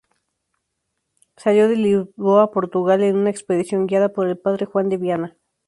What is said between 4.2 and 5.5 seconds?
el padre Juan de Viana.